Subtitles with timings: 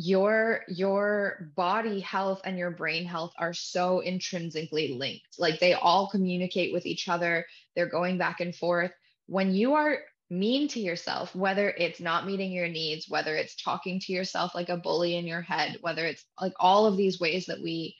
[0.00, 5.26] your your body health and your brain health are so intrinsically linked.
[5.40, 7.44] Like they all communicate with each other.
[7.74, 8.92] They're going back and forth.
[9.26, 9.98] When you are
[10.30, 14.68] mean to yourself whether it's not meeting your needs whether it's talking to yourself like
[14.68, 17.96] a bully in your head whether it's like all of these ways that we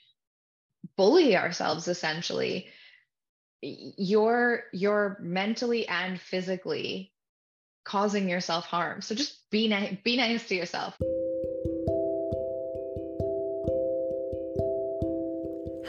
[0.95, 2.67] bully ourselves essentially
[3.61, 7.11] you're you're mentally and physically
[7.83, 9.01] causing yourself harm.
[9.01, 10.95] So just be nice be nice to yourself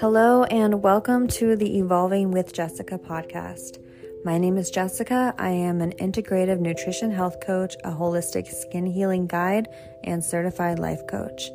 [0.00, 3.77] Hello, and welcome to the Evolving with Jessica podcast.
[4.24, 5.34] My name is Jessica.
[5.36, 9.68] I am an integrative nutrition health coach, a holistic skin healing guide,
[10.02, 11.50] and certified life coach.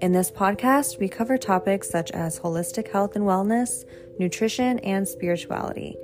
[0.00, 3.84] In this podcast, we cover topics such as holistic health and wellness,
[4.18, 5.94] nutrition, and spirituality.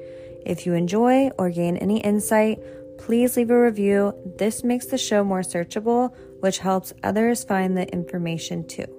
[0.45, 2.59] If you enjoy or gain any insight,
[2.99, 4.13] please leave a review.
[4.37, 8.96] This makes the show more searchable, which helps others find the information too.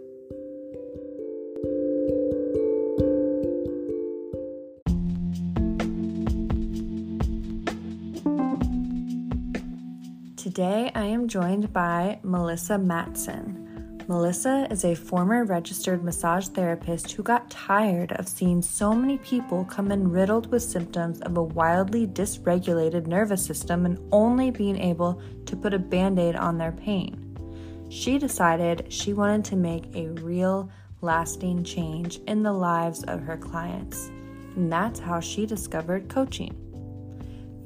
[10.58, 14.02] Today I am joined by Melissa Matson.
[14.08, 19.66] Melissa is a former registered massage therapist who got tired of seeing so many people
[19.66, 25.22] come in riddled with symptoms of a wildly dysregulated nervous system and only being able
[25.45, 27.38] to put a band aid on their pain.
[27.89, 33.38] She decided she wanted to make a real, lasting change in the lives of her
[33.38, 34.08] clients.
[34.55, 36.67] And that's how she discovered coaching.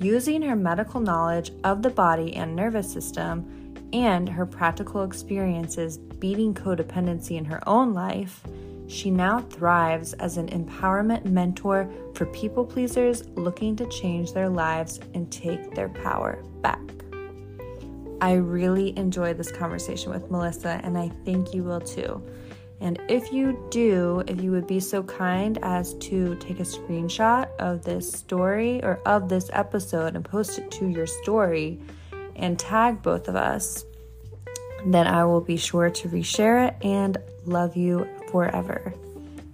[0.01, 6.55] Using her medical knowledge of the body and nervous system and her practical experiences beating
[6.55, 8.41] codependency in her own life,
[8.87, 14.99] she now thrives as an empowerment mentor for people pleasers looking to change their lives
[15.13, 16.81] and take their power back.
[18.21, 22.23] I really enjoyed this conversation with Melissa, and I think you will too.
[22.81, 27.47] And if you do, if you would be so kind as to take a screenshot
[27.59, 31.79] of this story or of this episode and post it to your story
[32.35, 33.85] and tag both of us,
[34.87, 38.95] then I will be sure to reshare it and love you forever.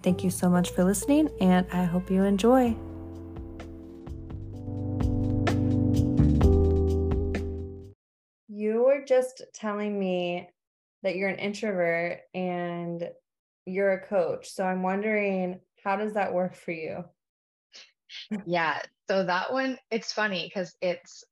[0.03, 2.77] Thank you so much for listening, and I hope you enjoy.
[8.47, 10.47] You were just telling me
[11.03, 13.09] that you're an introvert and
[13.65, 14.49] you're a coach.
[14.49, 17.03] So I'm wondering, how does that work for you?
[18.45, 18.79] yeah.
[19.09, 21.23] So that one, it's funny because it's,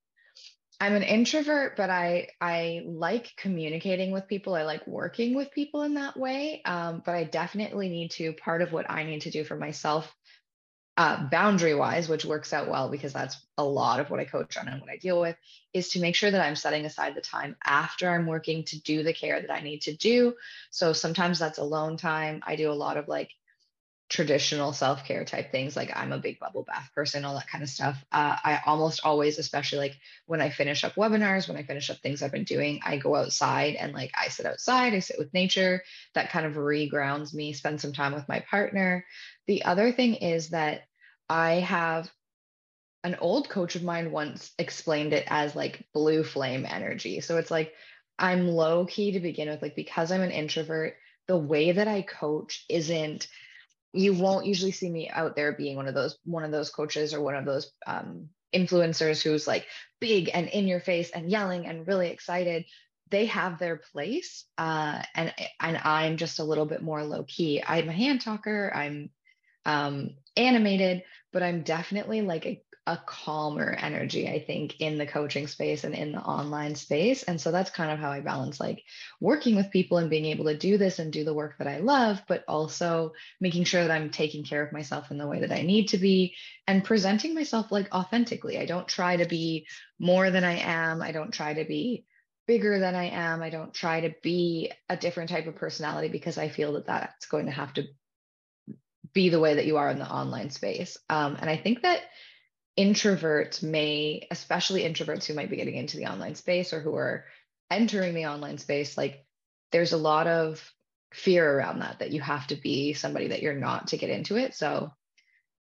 [0.80, 4.56] I'm an introvert, but I I like communicating with people.
[4.56, 6.62] I like working with people in that way.
[6.66, 8.34] Um, but I definitely need to.
[8.34, 10.14] Part of what I need to do for myself
[10.98, 14.58] uh, boundary wise, which works out well because that's a lot of what I coach
[14.58, 15.36] on and what I deal with,
[15.74, 19.04] is to make sure that I'm setting aside the time after I'm working to do
[19.04, 20.36] the care that I need to do.
[20.70, 22.42] So sometimes that's alone time.
[22.46, 23.32] I do a lot of like
[24.08, 25.76] traditional self care type things.
[25.76, 28.04] Like I'm a big bubble bath person, all that kind of stuff.
[28.12, 31.98] Uh, I almost always, especially like when I finish up webinars, when I finish up
[31.98, 35.34] things I've been doing, I go outside and like I sit outside, I sit with
[35.34, 35.84] nature.
[36.14, 39.06] That kind of regrounds me, spend some time with my partner.
[39.48, 40.82] The other thing is that
[41.30, 42.12] I have
[43.04, 47.22] an old coach of mine once explained it as like blue flame energy.
[47.22, 47.74] So it's like
[48.18, 50.96] I'm low key to begin with, like because I'm an introvert,
[51.28, 53.28] the way that I coach isn't
[53.94, 57.14] you won't usually see me out there being one of those one of those coaches
[57.14, 59.66] or one of those um, influencers who's like
[60.02, 62.66] big and in your face and yelling and really excited.
[63.12, 67.64] They have their place uh, and and i'm just a little bit more low key
[67.66, 68.72] i'm a hand talker.
[68.76, 69.12] I'm
[69.66, 71.04] um, animated,
[71.34, 75.96] but I'm definitely like a, a calmer energy, I think, in the coaching space and
[75.96, 77.24] in the online space.
[77.24, 78.84] And so that's kind of how I balance like
[79.20, 81.80] working with people and being able to do this and do the work that I
[81.80, 85.52] love, but also making sure that I'm taking care of myself in the way that
[85.52, 86.36] I need to be
[86.68, 88.60] and presenting myself like authentically.
[88.60, 89.66] I don't try to be
[89.98, 91.02] more than I am.
[91.02, 92.06] I don't try to be
[92.48, 93.42] bigger than I am.
[93.42, 97.26] I don't try to be a different type of personality because I feel that that's
[97.26, 97.86] going to have to
[99.16, 100.98] be the way that you are in the online space.
[101.10, 102.02] Um, and I think that
[102.78, 107.26] introverts may, especially introverts who might be getting into the online space or who are
[107.72, 109.26] entering the online space, like
[109.72, 110.72] there's a lot of
[111.14, 114.36] fear around that, that you have to be somebody that you're not to get into
[114.36, 114.54] it.
[114.54, 114.92] So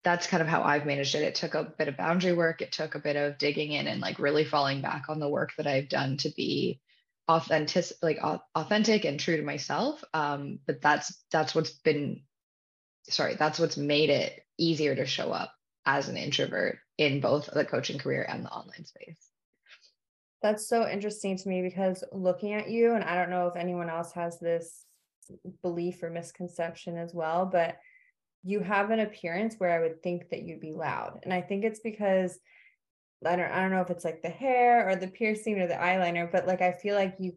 [0.03, 1.23] that's kind of how I've managed it.
[1.23, 2.61] It took a bit of boundary work.
[2.61, 5.53] It took a bit of digging in and like really falling back on the work
[5.59, 6.81] that I've done to be
[7.29, 8.19] authentic, like
[8.55, 10.03] authentic and true to myself.
[10.13, 12.23] Um, but that's that's what's been
[13.11, 15.53] sorry, that's what's made it easier to show up
[15.87, 19.29] as an introvert in both the coaching career and the online space.
[20.43, 23.89] That's so interesting to me because looking at you, and I don't know if anyone
[23.89, 24.85] else has this
[25.63, 27.77] belief or misconception as well, but
[28.45, 31.21] you have an appearance where I would think that you'd be loud.
[31.25, 32.39] And I think it's because
[33.27, 35.75] I don't I don't know if it's like the hair or the piercing or the
[35.75, 37.33] eyeliner, but like I feel like you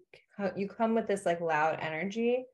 [0.56, 2.46] you come with this like loud energy,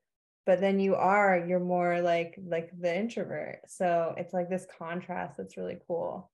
[0.46, 3.60] but then you are you're more like like the introvert.
[3.66, 6.30] So it's like this contrast that's really cool.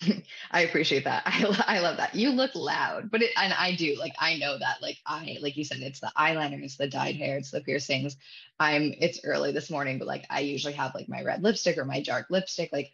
[0.50, 1.22] I appreciate that.
[1.26, 2.14] I, I love that.
[2.14, 5.56] You look loud, but it, and I do like, I know that like I, like
[5.56, 8.16] you said, it's the eyeliner, it's the dyed hair, it's the piercings.
[8.58, 11.84] I'm, it's early this morning, but like I usually have like my red lipstick or
[11.84, 12.70] my dark lipstick.
[12.72, 12.90] Like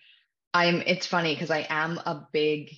[0.53, 2.71] I'm, it's funny because I am a big,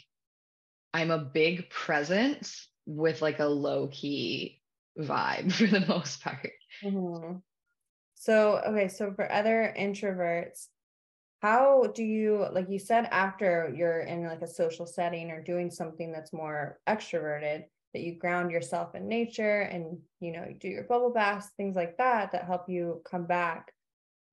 [0.92, 4.60] I'm a big presence with like a low key
[4.98, 6.52] vibe for the most part.
[6.82, 7.36] Mm-hmm.
[8.26, 8.88] So, okay.
[8.88, 10.66] So for other introverts,
[11.42, 15.70] how do you like you said after you're in like a social setting or doing
[15.70, 17.62] something that's more extroverted
[17.94, 21.76] that you ground yourself in nature and you know you do your bubble baths things
[21.76, 23.72] like that that help you come back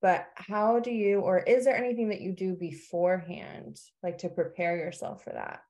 [0.02, 4.76] but how do you or is there anything that you do beforehand like to prepare
[4.76, 5.60] yourself for that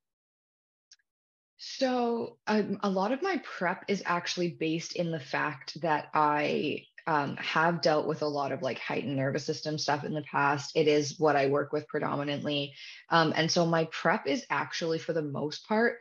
[1.59, 6.85] so um, a lot of my prep is actually based in the fact that i
[7.07, 10.73] um, have dealt with a lot of like heightened nervous system stuff in the past.
[10.75, 12.75] It is what I work with predominantly.
[13.11, 15.99] Um, and so my prep is actually, for the most part,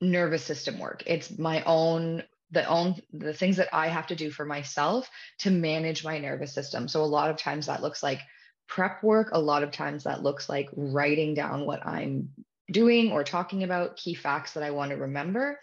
[0.00, 1.02] nervous system work.
[1.06, 5.08] It's my own the own the things that I have to do for myself
[5.38, 6.86] to manage my nervous system.
[6.86, 8.20] So a lot of times that looks like
[8.68, 9.30] prep work.
[9.32, 12.30] A lot of times that looks like writing down what I'm
[12.70, 15.58] doing or talking about key facts that I want to remember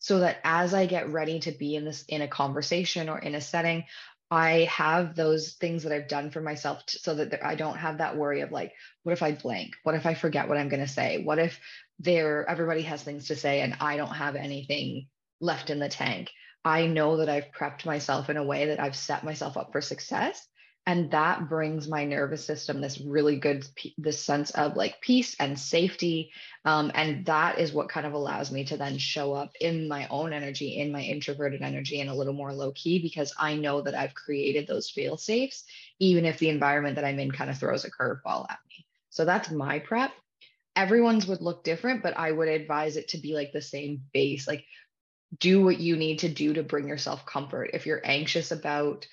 [0.00, 3.34] so that as I get ready to be in this in a conversation or in
[3.34, 3.84] a setting,
[4.30, 8.16] I have those things that I've done for myself so that I don't have that
[8.16, 8.72] worry of like,
[9.02, 9.74] what if I blank?
[9.82, 11.22] What if I forget what I'm going to say?
[11.24, 11.58] What if
[11.98, 15.08] there everybody has things to say and I don't have anything
[15.40, 16.30] left in the tank?
[16.64, 19.80] I know that I've prepped myself in a way that I've set myself up for
[19.80, 20.46] success
[20.86, 23.66] and that brings my nervous system this really good
[23.98, 26.32] this sense of like peace and safety.
[26.64, 30.08] Um, and that is what kind of allows me to then show up in my
[30.08, 33.80] own energy in my introverted energy and a little more low key because i know
[33.80, 35.64] that i've created those feel safes
[35.98, 38.86] even if the environment that i'm in kind of throws a curveball at me.
[39.10, 40.12] So that's my prep.
[40.76, 44.48] Everyone's would look different but i would advise it to be like the same base.
[44.48, 44.64] Like
[45.38, 47.70] do what you need to do to bring yourself comfort.
[47.74, 49.06] If you're anxious about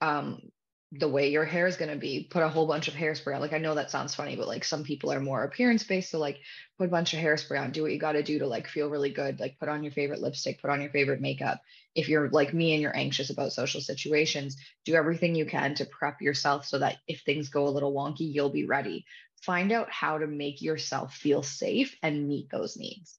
[0.00, 0.50] um,
[0.94, 3.40] the way your hair is going to be put a whole bunch of hairspray on.
[3.40, 6.18] Like i know that sounds funny but like some people are more appearance based so
[6.18, 6.38] like
[6.76, 8.90] put a bunch of hairspray on do what you got to do to like feel
[8.90, 11.60] really good like put on your favorite lipstick put on your favorite makeup.
[11.94, 15.86] If you're like me and you're anxious about social situations do everything you can to
[15.86, 19.06] prep yourself so that if things go a little wonky you'll be ready.
[19.42, 23.18] Find out how to make yourself feel safe and meet those needs.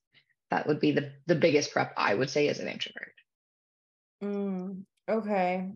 [0.50, 3.14] That would be the the biggest prep i would say as an introvert.
[4.22, 5.72] Mm, okay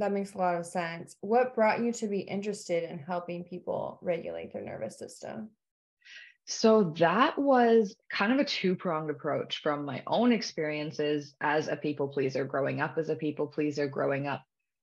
[0.00, 1.16] that makes a lot of sense.
[1.20, 5.50] What brought you to be interested in helping people regulate their nervous system?
[6.46, 11.76] So that was kind of a two pronged approach from my own experiences as a
[11.76, 14.42] people pleaser, growing up as a people pleaser, growing up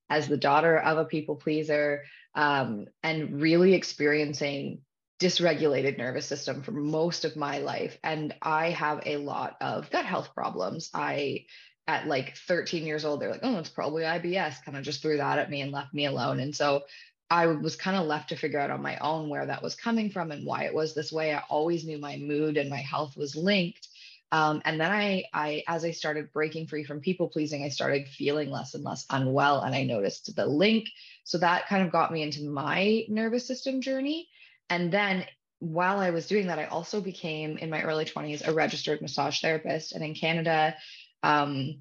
[0.09, 2.03] as the daughter of a people pleaser,
[2.35, 4.79] um, and really experiencing
[5.19, 7.97] dysregulated nervous system for most of my life.
[8.03, 10.89] And I have a lot of gut health problems.
[10.93, 11.47] I
[11.87, 15.17] at like 13 years old, they're like, oh, it's probably IBS, kind of just threw
[15.17, 16.39] that at me and left me alone.
[16.39, 16.83] And so
[17.29, 20.09] I was kind of left to figure out on my own where that was coming
[20.09, 21.33] from and why it was this way.
[21.33, 23.87] I always knew my mood and my health was linked.
[24.31, 28.07] Um, and then I, I, as I started breaking free from people pleasing, I started
[28.07, 30.89] feeling less and less unwell, and I noticed the link.
[31.23, 34.27] So that kind of got me into my nervous system journey.
[34.69, 35.25] And then
[35.59, 39.39] while I was doing that, I also became in my early 20s a registered massage
[39.39, 39.93] therapist.
[39.93, 40.75] And in Canada,
[41.23, 41.79] um,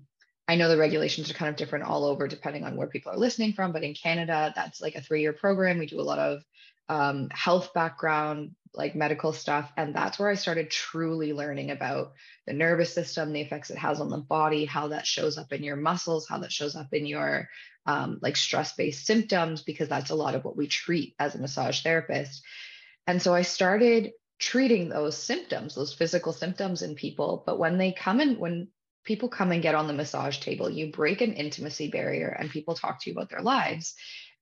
[0.48, 3.18] I know the regulations are kind of different all over depending on where people are
[3.18, 5.78] listening from, but in Canada, that's like a three year program.
[5.78, 6.42] We do a lot of
[6.88, 9.72] um, health background, like medical stuff.
[9.76, 12.12] And that's where I started truly learning about
[12.46, 15.64] the nervous system, the effects it has on the body, how that shows up in
[15.64, 17.48] your muscles, how that shows up in your
[17.86, 21.38] um, like stress based symptoms, because that's a lot of what we treat as a
[21.38, 22.42] massage therapist.
[23.06, 27.42] And so I started treating those symptoms, those physical symptoms in people.
[27.46, 28.68] But when they come in, when
[29.06, 32.74] people come and get on the massage table, you break an intimacy barrier and people
[32.74, 33.94] talk to you about their lives.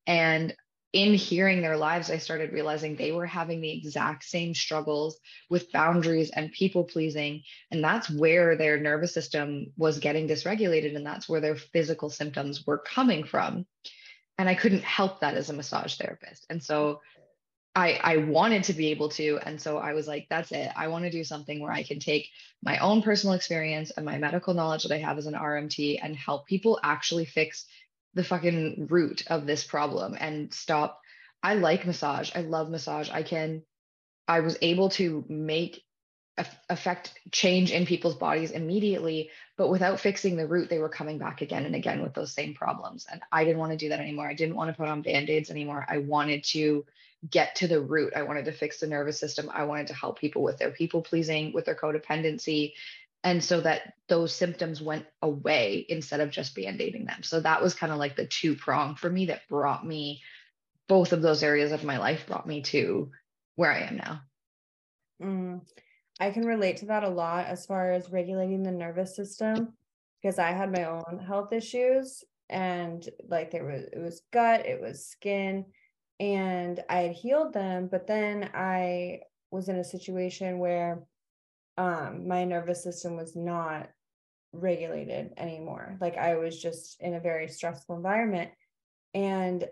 [0.06, 0.54] And
[0.92, 5.18] in hearing their lives, I started realizing they were having the exact same struggles
[5.50, 7.42] with boundaries and people pleasing.
[7.70, 10.94] And that's where their nervous system was getting dysregulated.
[10.94, 13.66] And that's where their physical symptoms were coming from.
[14.38, 16.46] And I couldn't help that as a massage therapist.
[16.48, 17.00] And so
[17.74, 19.38] I, I wanted to be able to.
[19.42, 20.70] And so I was like, that's it.
[20.76, 22.28] I want to do something where I can take
[22.62, 26.14] my own personal experience and my medical knowledge that I have as an RMT and
[26.14, 27.66] help people actually fix
[28.14, 31.00] the fucking root of this problem and stop.
[31.42, 32.30] I like massage.
[32.34, 33.10] I love massage.
[33.10, 33.62] I can,
[34.28, 35.82] I was able to make
[36.68, 41.42] affect change in people's bodies immediately but without fixing the root they were coming back
[41.42, 44.26] again and again with those same problems and i didn't want to do that anymore
[44.26, 46.84] i didn't want to put on band-aids anymore i wanted to
[47.30, 48.12] get to the root.
[48.14, 49.50] I wanted to fix the nervous system.
[49.52, 52.72] I wanted to help people with their people pleasing with their codependency.
[53.22, 57.22] And so that those symptoms went away instead of just band-aiding them.
[57.22, 60.20] So that was kind of like the two prong for me that brought me
[60.88, 63.10] both of those areas of my life brought me to
[63.56, 64.20] where i am now.
[65.22, 65.60] Mm.
[66.20, 69.72] I can relate to that a lot as far as regulating the nervous system
[70.20, 74.80] because I had my own health issues and like there was it was gut, it
[74.80, 75.64] was skin
[76.20, 81.02] and I had healed them, but then I was in a situation where
[81.76, 83.88] um my nervous system was not
[84.52, 85.96] regulated anymore.
[86.00, 88.50] Like I was just in a very stressful environment
[89.12, 89.64] and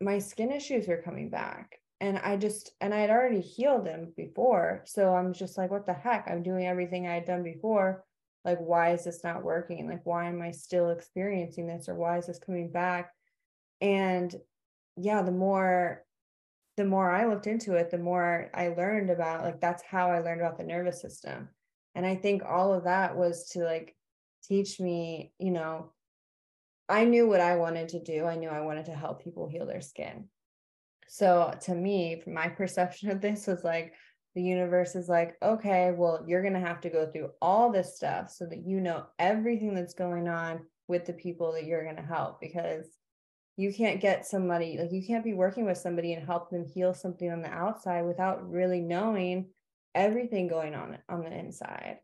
[0.00, 4.12] my skin issues were coming back and I just and I had already healed them
[4.16, 4.82] before.
[4.86, 6.28] So I'm just like, what the heck?
[6.28, 8.04] I'm doing everything I had done before.
[8.44, 9.88] Like, why is this not working?
[9.88, 13.10] Like, why am I still experiencing this or why is this coming back?
[13.80, 14.34] And
[14.96, 16.04] yeah, the more
[16.76, 20.20] the more I looked into it, the more I learned about like that's how I
[20.20, 21.48] learned about the nervous system.
[21.94, 23.94] And I think all of that was to like
[24.42, 25.92] teach me, you know,
[26.88, 28.24] I knew what I wanted to do.
[28.24, 30.28] I knew I wanted to help people heal their skin.
[31.08, 33.94] So to me, my perception of this was like
[34.34, 37.96] the universe is like, okay, well, you're going to have to go through all this
[37.96, 41.96] stuff so that you know everything that's going on with the people that you're going
[41.96, 42.86] to help because
[43.56, 46.92] you can't get somebody like you can't be working with somebody and help them heal
[46.92, 49.46] something on the outside without really knowing
[49.94, 51.98] everything going on on the inside.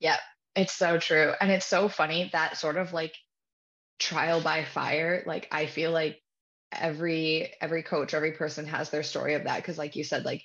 [0.00, 0.16] Yeah,
[0.56, 1.32] it's so true.
[1.40, 3.14] And it's so funny that sort of like
[3.98, 6.20] trial by fire, like I feel like
[6.72, 10.44] every every coach every person has their story of that because like you said like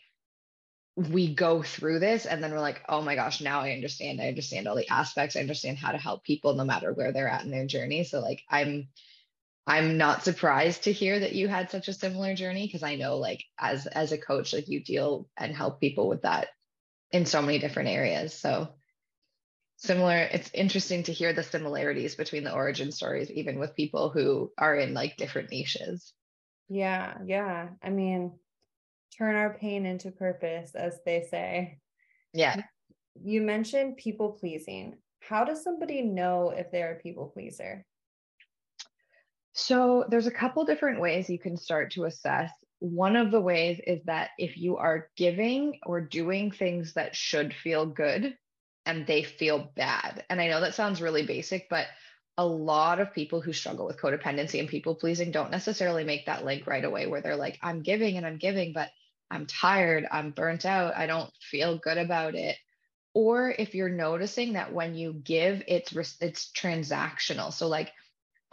[0.95, 4.27] we go through this and then we're like oh my gosh now i understand i
[4.27, 7.43] understand all the aspects i understand how to help people no matter where they're at
[7.43, 8.87] in their journey so like i'm
[9.67, 13.17] i'm not surprised to hear that you had such a similar journey because i know
[13.17, 16.47] like as as a coach like you deal and help people with that
[17.15, 18.33] in so many different areas.
[18.33, 18.67] So
[19.77, 24.51] similar it's interesting to hear the similarities between the origin stories even with people who
[24.57, 26.13] are in like different niches.
[26.69, 27.69] Yeah yeah.
[27.81, 28.33] I mean
[29.17, 31.79] turn our pain into purpose as they say.
[32.33, 32.63] Yeah.
[33.23, 34.97] You mentioned people pleasing.
[35.21, 37.85] How does somebody know if they're a people pleaser
[39.55, 43.79] so there's a couple different ways you can start to assess one of the ways
[43.87, 48.37] is that if you are giving or doing things that should feel good
[48.85, 50.23] and they feel bad.
[50.29, 51.87] And I know that sounds really basic, but
[52.37, 56.45] a lot of people who struggle with codependency and people pleasing don't necessarily make that
[56.45, 58.89] link right away where they're like, I'm giving and I'm giving, but
[59.31, 62.57] I'm tired, I'm burnt out, I don't feel good about it.
[63.13, 67.53] Or if you're noticing that when you give, it's it's transactional.
[67.53, 67.91] So like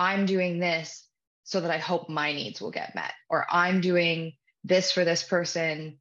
[0.02, 1.06] I'm doing this
[1.44, 4.32] so that I hope my needs will get met, or I'm doing
[4.64, 5.98] this for this person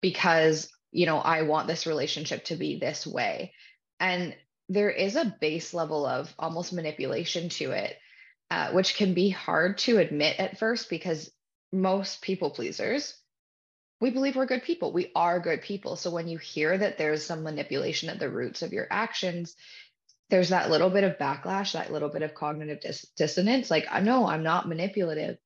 [0.00, 3.52] because you know I want this relationship to be this way.
[3.98, 4.36] And
[4.68, 7.96] there is a base level of almost manipulation to it,
[8.52, 11.28] uh, which can be hard to admit at first because
[11.72, 13.16] most people pleasers,
[14.00, 14.92] we believe we're good people.
[14.92, 15.96] We are good people.
[15.96, 19.56] So when you hear that there's some manipulation at the roots of your actions,
[20.30, 23.70] there's that little bit of backlash, that little bit of cognitive dis- dissonance.
[23.70, 25.38] Like, I know I'm not manipulative,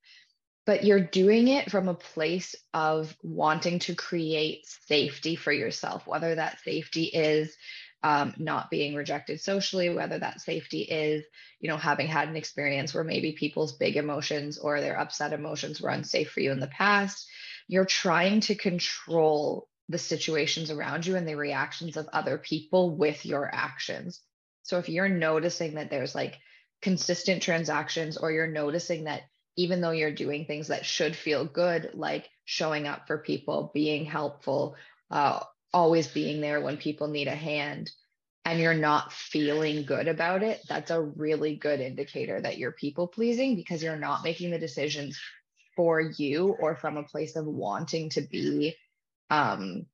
[0.66, 6.34] but you're doing it from a place of wanting to create safety for yourself, whether
[6.34, 7.54] that safety is
[8.02, 11.24] um, not being rejected socially, whether that safety is,
[11.60, 15.80] you know, having had an experience where maybe people's big emotions or their upset emotions
[15.80, 17.26] were unsafe for you in the past.
[17.66, 23.24] You're trying to control the situations around you and the reactions of other people with
[23.24, 24.20] your actions.
[24.64, 26.38] So if you're noticing that there's like
[26.82, 29.22] consistent transactions, or you're noticing that
[29.56, 34.04] even though you're doing things that should feel good, like showing up for people, being
[34.04, 34.76] helpful,
[35.10, 35.40] uh,
[35.72, 37.90] always being there when people need a hand
[38.44, 43.06] and you're not feeling good about it, that's a really good indicator that you're people
[43.06, 45.18] pleasing because you're not making the decisions
[45.76, 48.76] for you or from a place of wanting to be
[49.30, 49.86] um,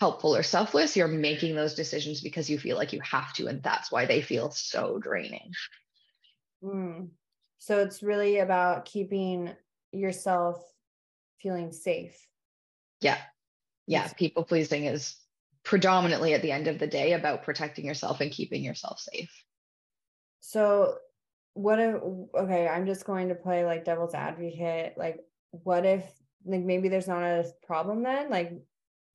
[0.00, 0.96] helpful or selfless.
[0.96, 4.20] You're making those decisions because you feel like you have to, and that's why they
[4.20, 5.52] feel so draining.
[6.62, 7.08] Mm.
[7.58, 9.54] So it's really about keeping
[9.92, 10.62] yourself
[11.40, 12.16] feeling safe
[13.00, 13.18] Yeah.
[13.86, 14.08] Yeah.
[14.14, 15.16] People pleasing is
[15.62, 19.30] predominantly at the end of the day about protecting yourself and keeping yourself safe.
[20.40, 20.96] So,
[21.54, 21.96] what if,
[22.34, 24.94] okay, I'm just going to play like devil's advocate.
[24.96, 26.04] Like, what if,
[26.44, 28.30] like, maybe there's not a problem then?
[28.30, 28.52] Like,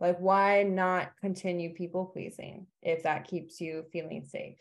[0.01, 4.57] like why not continue people pleasing if that keeps you feeling safe?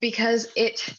[0.00, 0.96] Because it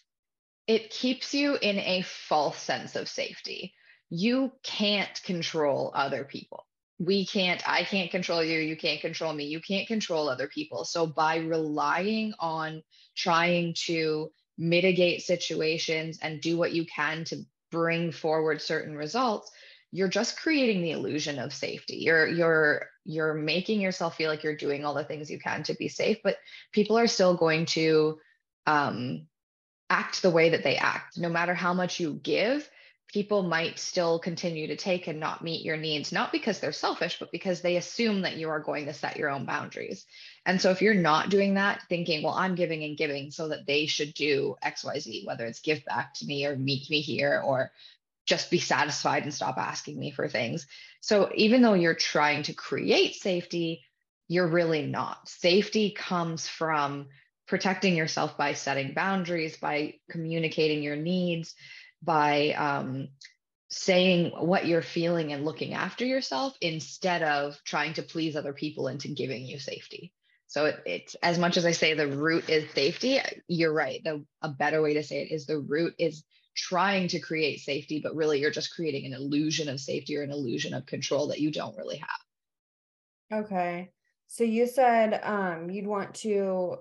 [0.68, 3.74] it keeps you in a false sense of safety.
[4.10, 6.68] You can't control other people.
[7.00, 10.84] We can't i can't control you you can't control me you can't control other people.
[10.84, 12.84] So by relying on
[13.16, 17.38] trying to mitigate situations and do what you can to
[17.72, 19.50] bring forward certain results
[19.96, 21.98] you're just creating the illusion of safety.
[21.98, 25.74] You're you're you're making yourself feel like you're doing all the things you can to
[25.76, 26.38] be safe but
[26.74, 28.20] people are still going to
[28.68, 29.28] um,
[29.90, 31.18] act the way that they act.
[31.18, 32.70] No matter how much you give
[33.08, 37.20] people might still continue to take and not meet your needs not because they're selfish
[37.20, 40.06] but because they assume that you are going to set your own boundaries.
[40.46, 43.66] And so if you're not doing that thinking well i'm giving and giving so that
[43.66, 47.72] they should do xyz whether it's give back to me or meet me here or
[48.26, 50.68] just be satisfied and stop asking me for things.
[51.02, 53.84] So even though you're trying to create safety,
[54.28, 55.30] you're really not.
[55.30, 57.08] Safety comes from
[57.48, 61.54] protecting yourself by setting boundaries, by communicating your needs,
[62.02, 63.10] by um,
[63.70, 68.88] saying what you're feeling and looking after yourself instead of trying to please other people
[68.88, 70.12] into giving you safety.
[70.48, 74.02] So it, it's as much as I say the root is safety, you're right.
[74.04, 76.24] The, a better way to say it is the root is
[76.56, 80.32] trying to create safety, but really you're just creating an illusion of safety or an
[80.32, 83.44] illusion of control that you don't really have.
[83.46, 83.92] Okay.
[84.28, 86.78] So you said um, you'd want to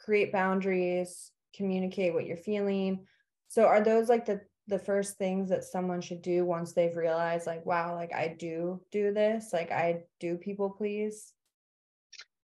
[0.00, 3.06] create boundaries, communicate what you're feeling.
[3.48, 7.46] So are those like the the first things that someone should do once they've realized
[7.46, 11.32] like wow, like I do do this, like I do people please?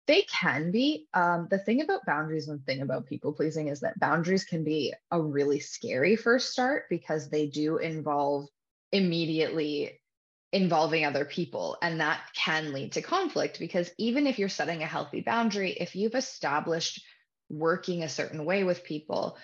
[0.07, 1.07] They can be.
[1.13, 4.63] Um, the thing about boundaries and the thing about people pleasing is that boundaries can
[4.63, 8.47] be a really scary first start because they do involve
[8.91, 9.99] immediately
[10.53, 11.77] involving other people.
[11.81, 15.95] And that can lead to conflict because even if you're setting a healthy boundary, if
[15.95, 17.03] you've established
[17.49, 19.37] working a certain way with people,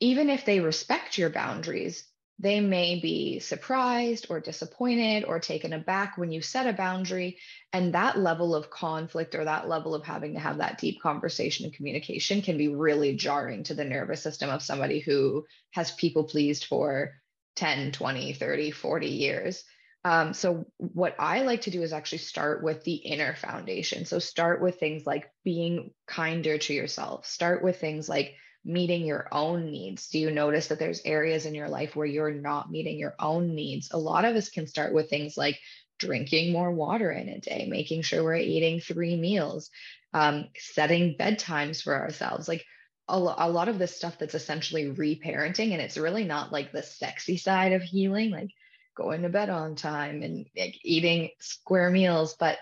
[0.00, 2.06] even if they respect your boundaries,
[2.42, 7.38] they may be surprised or disappointed or taken aback when you set a boundary.
[7.72, 11.66] And that level of conflict or that level of having to have that deep conversation
[11.66, 16.24] and communication can be really jarring to the nervous system of somebody who has people
[16.24, 17.12] pleased for
[17.54, 19.62] 10, 20, 30, 40 years.
[20.04, 24.04] Um, so, what I like to do is actually start with the inner foundation.
[24.04, 29.28] So, start with things like being kinder to yourself, start with things like meeting your
[29.32, 30.08] own needs?
[30.08, 33.54] Do you notice that there's areas in your life where you're not meeting your own
[33.54, 33.90] needs?
[33.90, 35.58] A lot of us can start with things like
[35.98, 39.70] drinking more water in a day, making sure we're eating three meals,
[40.12, 42.48] um, setting bedtimes for ourselves.
[42.48, 42.64] Like
[43.08, 46.82] a, a lot of this stuff that's essentially reparenting, and it's really not like the
[46.82, 48.50] sexy side of healing, like
[48.94, 52.58] going to bed on time and like, eating square meals, but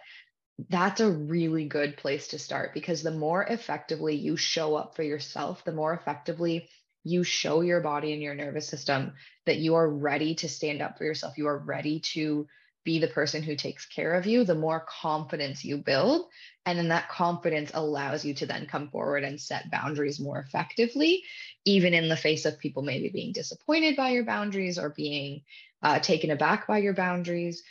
[0.69, 5.03] that's a really good place to start because the more effectively you show up for
[5.03, 6.69] yourself, the more effectively
[7.05, 9.13] you show your body and your nervous system
[9.47, 12.47] that you are ready to stand up for yourself, you are ready to
[12.85, 16.27] be the person who takes care of you, the more confidence you build.
[16.65, 21.23] And then that confidence allows you to then come forward and set boundaries more effectively,
[21.65, 25.43] even in the face of people maybe being disappointed by your boundaries or being
[25.83, 27.63] uh, taken aback by your boundaries.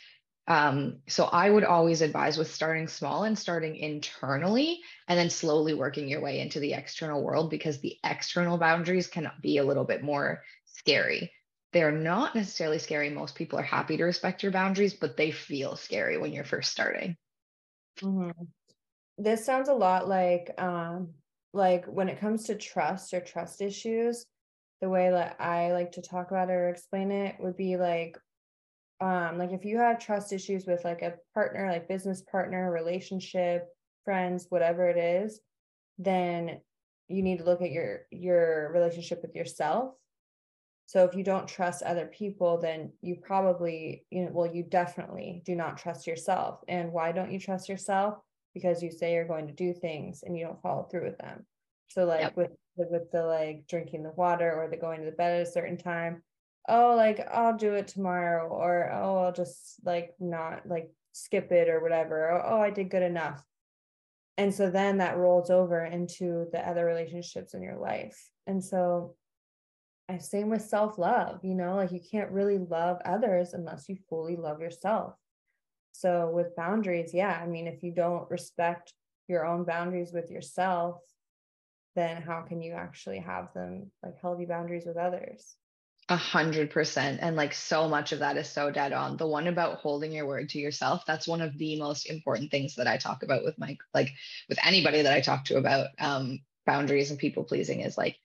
[0.50, 5.74] Um, so I would always advise with starting small and starting internally and then slowly
[5.74, 9.84] working your way into the external world because the external boundaries can be a little
[9.84, 11.30] bit more scary.
[11.72, 13.10] They're not necessarily scary.
[13.10, 16.72] Most people are happy to respect your boundaries, but they feel scary when you're first
[16.72, 17.16] starting.
[18.02, 18.30] Mm-hmm.
[19.18, 21.10] This sounds a lot like um,
[21.52, 24.26] like when it comes to trust or trust issues,
[24.80, 28.18] the way that I like to talk about it or explain it would be like
[29.00, 33.68] um like if you have trust issues with like a partner like business partner relationship
[34.04, 35.40] friends whatever it is
[35.98, 36.60] then
[37.10, 39.94] you need to look at your your relationship with yourself.
[40.86, 45.42] So if you don't trust other people then you probably you know well you definitely
[45.44, 46.60] do not trust yourself.
[46.68, 48.18] And why don't you trust yourself?
[48.54, 51.44] Because you say you're going to do things and you don't follow through with them.
[51.88, 52.36] So like yep.
[52.36, 55.50] with with the like drinking the water or the going to the bed at a
[55.50, 56.22] certain time
[56.70, 61.68] oh like i'll do it tomorrow or oh i'll just like not like skip it
[61.68, 63.42] or whatever or, oh i did good enough.
[64.38, 68.18] And so then that rolls over into the other relationships in your life.
[68.46, 69.16] And so
[70.08, 74.36] I same with self-love you know like you can't really love others unless you fully
[74.36, 75.14] love yourself.
[75.92, 78.92] So with boundaries, yeah, I mean, if you don't respect
[79.28, 81.00] your own boundaries with yourself,
[81.96, 85.56] then how can you actually have them like healthy boundaries with others?
[86.10, 87.20] A hundred percent.
[87.22, 89.16] And like so much of that is so dead on.
[89.16, 92.74] The one about holding your word to yourself, that's one of the most important things
[92.74, 94.10] that I talk about with my like
[94.48, 98.16] with anybody that I talk to about um boundaries and people pleasing is like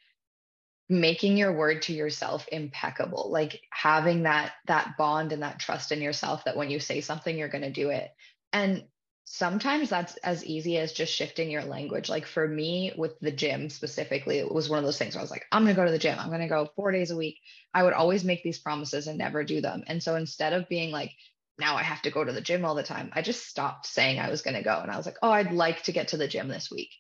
[0.89, 6.01] making your word to yourself impeccable like having that that bond and that trust in
[6.01, 8.11] yourself that when you say something you're going to do it
[8.53, 8.83] and
[9.25, 12.09] sometimes that's as easy as just shifting your language.
[12.09, 15.23] Like for me with the gym specifically it was one of those things where i
[15.23, 16.17] was like i'm going to go to the gym.
[16.19, 17.39] I'm going to go four days a week.
[17.73, 19.83] I would always make these promises and never do them.
[19.88, 21.11] And so instead of being like
[21.57, 24.19] now i have to go to the gym all the time i just stopped saying
[24.19, 24.79] i was going to go.
[24.79, 26.91] And i was like oh i'd like to get to the gym this week.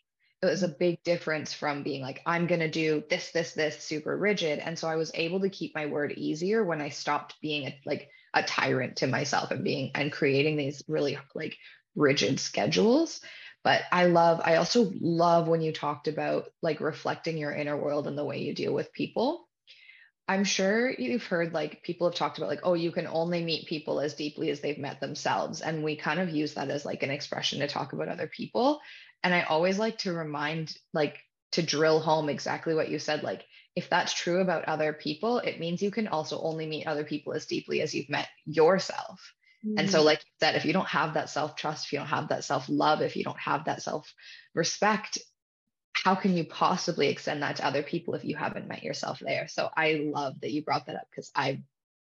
[0.41, 3.79] It was a big difference from being like i'm going to do this this this
[3.79, 4.59] super rigid.
[4.59, 7.79] And so i was able to keep my word easier when i stopped being a,
[7.85, 11.55] like a tyrant to myself and being and creating these really like
[11.95, 13.21] rigid schedules
[13.63, 18.07] but i love i also love when you talked about like reflecting your inner world
[18.07, 19.47] and the way you deal with people
[20.27, 23.67] i'm sure you've heard like people have talked about like oh you can only meet
[23.67, 27.03] people as deeply as they've met themselves and we kind of use that as like
[27.03, 28.79] an expression to talk about other people
[29.25, 31.17] and I always like to remind, like,
[31.53, 33.23] to drill home exactly what you said.
[33.23, 33.43] Like,
[33.75, 37.33] if that's true about other people, it means you can also only meet other people
[37.33, 39.33] as deeply as you've met yourself.
[39.65, 39.79] Mm-hmm.
[39.79, 40.05] And so, mm.
[40.05, 42.43] like you said, if you don't have that self trust, if you don't have that
[42.43, 44.11] self love, if you don't have that self
[44.53, 45.17] respect,
[45.93, 49.47] how can you possibly extend that to other people if you haven't met yourself there?
[49.47, 51.63] So I love that you brought that up because I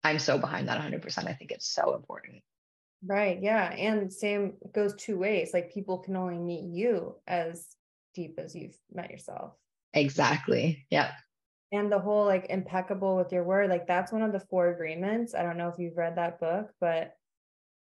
[0.03, 1.27] I'm so behind that 100%.
[1.27, 2.43] I think it's so important.
[3.07, 3.39] Right.
[3.43, 3.73] Yeah.
[3.73, 5.51] And same goes two ways.
[5.55, 7.67] Like people can only meet you as
[8.15, 9.55] deep as you've met yourself.
[9.93, 10.87] Exactly.
[10.91, 11.13] Yeah.
[11.73, 15.35] And the whole like impeccable with your word, like that's one of the four agreements.
[15.35, 17.15] I don't know if you've read that book, but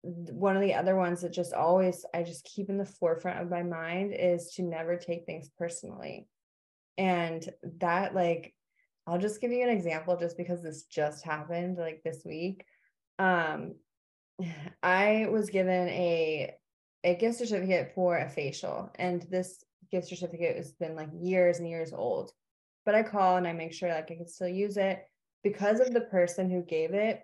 [0.03, 3.51] one of the other ones that just always I just keep in the forefront of
[3.51, 6.27] my mind is to never take things personally.
[6.97, 7.47] And
[7.79, 8.55] that like
[9.07, 12.65] I'll just give you an example just because this just happened like this week.
[13.19, 13.75] Um
[14.83, 16.55] I was given a
[17.03, 21.69] a gift certificate for a facial, and this gift certificate has been like years and
[21.69, 22.33] years old.
[22.85, 25.03] But I call and I make sure like I can still use it
[25.43, 27.23] because of the person who gave it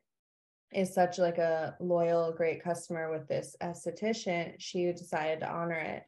[0.72, 4.54] is such like a loyal, great customer with this esthetician.
[4.58, 6.02] She decided to honor it.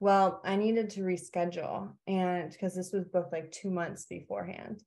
[0.00, 4.82] Well, I needed to reschedule, and because this was booked like two months beforehand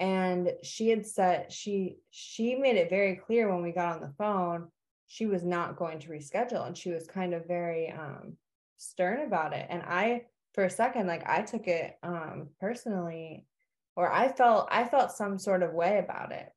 [0.00, 4.14] and she had said she she made it very clear when we got on the
[4.18, 4.66] phone
[5.06, 8.32] she was not going to reschedule and she was kind of very um,
[8.78, 10.22] stern about it and i
[10.54, 13.44] for a second like i took it um, personally
[13.94, 16.48] or i felt i felt some sort of way about it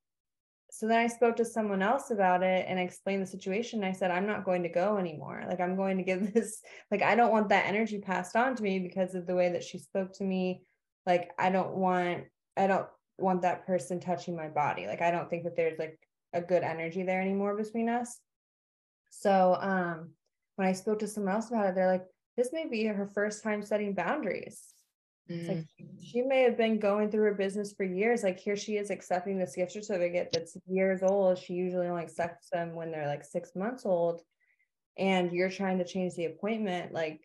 [0.75, 3.83] so then i spoke to someone else about it and explained the situation.
[3.83, 5.45] I said i'm not going to go anymore.
[5.47, 8.63] Like i'm going to give this like i don't want that energy passed on to
[8.63, 10.63] me because of the way that she spoke to me.
[11.05, 12.23] Like i don't want
[12.57, 12.87] i don't
[13.19, 14.87] want that person touching my body.
[14.87, 15.99] Like i don't think that there's like
[16.33, 18.19] a good energy there anymore between us.
[19.11, 20.09] So um,
[20.55, 22.05] when I spoke to someone else about it, they're like,
[22.35, 24.72] this may be her first time setting boundaries.
[25.27, 25.87] It's like mm.
[26.01, 28.23] she may have been going through her business for years.
[28.23, 31.37] Like here she is accepting this gift certificate that's years old.
[31.37, 34.21] She usually only accepts them when they're like six months old.
[34.97, 36.93] And you're trying to change the appointment.
[36.93, 37.21] Like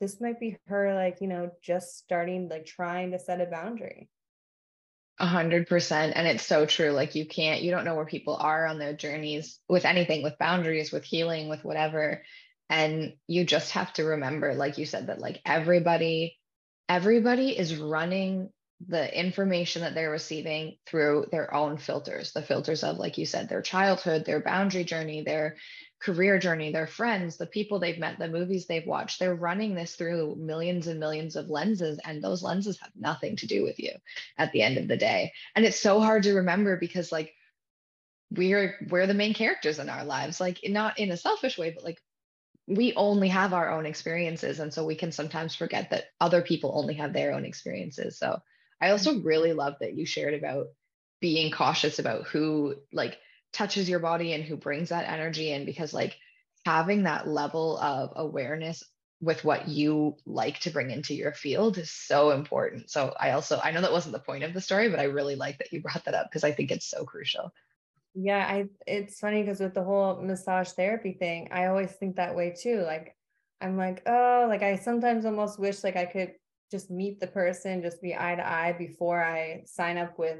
[0.00, 4.08] this might be her like, you know, just starting like trying to set a boundary.
[5.20, 6.14] A hundred percent.
[6.16, 6.90] And it's so true.
[6.90, 10.38] Like you can't, you don't know where people are on their journeys with anything, with
[10.38, 12.22] boundaries, with healing, with whatever.
[12.70, 16.38] And you just have to remember, like you said, that like everybody,
[16.88, 18.50] everybody is running
[18.86, 23.48] the information that they're receiving through their own filters, the filters of, like you said,
[23.48, 25.56] their childhood, their boundary journey, their
[26.02, 29.18] career journey, their friends, the people they've met, the movies they've watched.
[29.18, 33.46] They're running this through millions and millions of lenses, and those lenses have nothing to
[33.46, 33.92] do with you
[34.36, 35.32] at the end of the day.
[35.54, 37.32] And it's so hard to remember because, like,
[38.30, 41.84] we're we're the main characters in our lives, like not in a selfish way, but
[41.84, 42.00] like
[42.66, 46.72] we only have our own experiences, and so we can sometimes forget that other people
[46.74, 48.18] only have their own experiences.
[48.18, 48.38] So
[48.80, 49.26] I also mm-hmm.
[49.26, 50.68] really love that you shared about
[51.20, 53.18] being cautious about who like
[53.52, 56.16] touches your body and who brings that energy in because like
[56.66, 58.82] having that level of awareness
[59.20, 62.90] with what you like to bring into your field is so important.
[62.90, 65.36] So I also I know that wasn't the point of the story, but I really
[65.36, 67.52] like that you brought that up because I think it's so crucial.
[68.14, 72.36] Yeah, I it's funny because with the whole massage therapy thing, I always think that
[72.36, 72.82] way too.
[72.82, 73.16] Like
[73.60, 76.32] I'm like, oh, like I sometimes almost wish like I could
[76.70, 80.38] just meet the person, just be eye to eye before I sign up with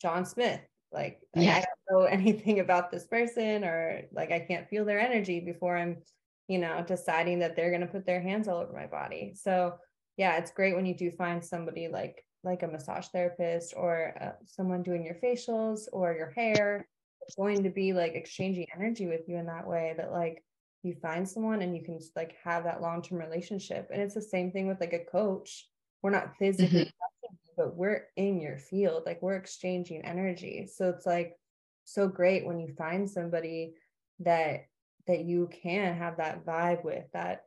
[0.00, 0.60] John Smith
[0.92, 1.56] Like, yeah.
[1.58, 5.76] I don't know anything about this person or like I can't feel their energy before
[5.76, 5.98] I'm,
[6.46, 9.32] you know, deciding that they're going to put their hands all over my body.
[9.34, 9.74] So,
[10.16, 14.32] yeah, it's great when you do find somebody like like a massage therapist or uh,
[14.46, 16.86] someone doing your facials or your hair
[17.36, 20.44] going to be like exchanging energy with you in that way that like
[20.82, 23.88] you find someone and you can just like have that long-term relationship.
[23.92, 25.66] And it's the same thing with like a coach.
[26.02, 27.34] We're not physically mm-hmm.
[27.56, 29.02] but we're in your field.
[29.04, 30.68] Like we're exchanging energy.
[30.72, 31.36] So it's like
[31.84, 33.74] so great when you find somebody
[34.20, 34.66] that
[35.06, 37.46] that you can have that vibe with that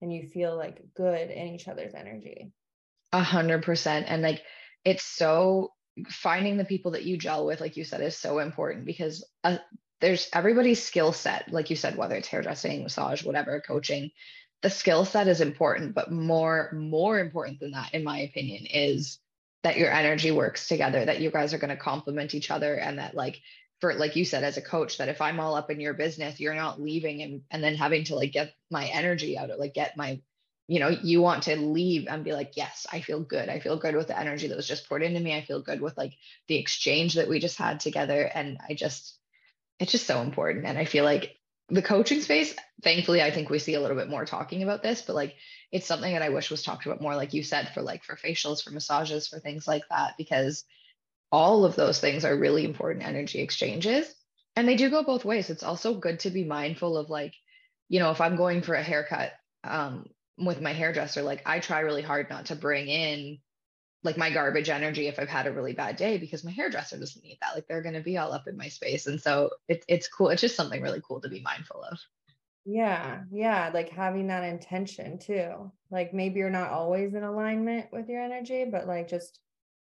[0.00, 2.52] and you feel like good in each other's energy.
[3.12, 4.06] A hundred percent.
[4.08, 4.42] And like
[4.84, 5.72] it's so
[6.08, 9.58] finding the people that you gel with like you said is so important because uh,
[10.00, 14.10] there's everybody's skill set like you said whether it's hairdressing massage whatever coaching
[14.62, 19.18] the skill set is important but more more important than that in my opinion is
[19.62, 22.98] that your energy works together that you guys are going to complement each other and
[22.98, 23.40] that like
[23.80, 26.40] for like you said as a coach that if i'm all up in your business
[26.40, 29.74] you're not leaving and and then having to like get my energy out of like
[29.74, 30.20] get my
[30.70, 33.48] you know you want to leave and be like yes i feel good.
[33.48, 35.34] I feel good with the energy that was just poured into me.
[35.34, 36.12] I feel good with like
[36.46, 38.22] the exchange that we just had together.
[38.22, 39.18] And i just
[39.80, 40.66] it's just so important.
[40.66, 41.36] And i feel like
[41.70, 45.02] the coaching space thankfully i think we see a little bit more talking about this
[45.02, 45.36] but like
[45.70, 48.16] it's something that i wish was talked about more like you said for like for
[48.16, 50.64] facials for massages for things like that because
[51.30, 54.12] all of those things are really important energy exchanges.
[54.56, 55.48] And they do go both ways.
[55.48, 57.34] It's also good to be mindful of like
[57.90, 59.32] you know if i'm going for a haircut
[59.64, 60.06] um
[60.40, 63.38] with my hairdresser, like I try really hard not to bring in
[64.02, 67.22] like my garbage energy if I've had a really bad day because my hairdresser doesn't
[67.22, 67.54] need that.
[67.54, 69.06] Like they're going to be all up in my space.
[69.06, 70.30] And so it, it's cool.
[70.30, 71.98] It's just something really cool to be mindful of.
[72.64, 73.22] Yeah.
[73.30, 73.70] Yeah.
[73.74, 75.70] Like having that intention too.
[75.90, 79.38] Like maybe you're not always in alignment with your energy, but like just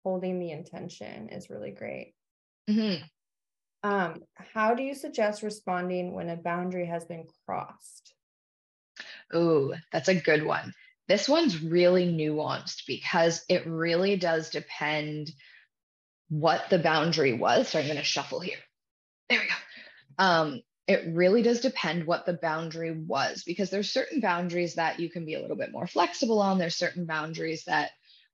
[0.04, 2.13] holding the intention is really great.
[2.70, 3.04] Mm-hmm.
[3.84, 8.14] Um, how do you suggest responding when a boundary has been crossed?
[9.33, 10.73] Oh, that's a good one.
[11.07, 15.31] This one's really nuanced because it really does depend
[16.29, 17.69] what the boundary was.
[17.69, 18.57] So I'm going to shuffle here.
[19.29, 19.53] There we go.
[20.17, 25.09] Um, it really does depend what the boundary was because there's certain boundaries that you
[25.09, 26.57] can be a little bit more flexible on.
[26.57, 27.91] There's certain boundaries that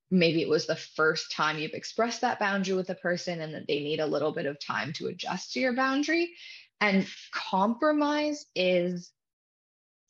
[0.10, 3.67] maybe it was the first time you've expressed that boundary with a person and that
[3.67, 6.34] they need a little bit of time to adjust to your boundary.
[6.82, 9.12] And compromise is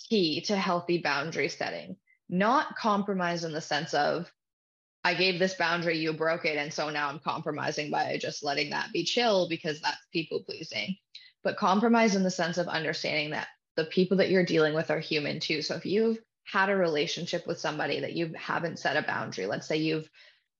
[0.07, 1.97] key to healthy boundary setting,
[2.29, 4.31] not compromise in the sense of,
[5.03, 6.57] I gave this boundary, you broke it.
[6.57, 10.95] And so now I'm compromising by just letting that be chill because that's people pleasing.
[11.43, 14.99] But compromise in the sense of understanding that the people that you're dealing with are
[14.99, 15.61] human too.
[15.61, 19.67] So if you've had a relationship with somebody that you haven't set a boundary, let's
[19.67, 20.09] say you've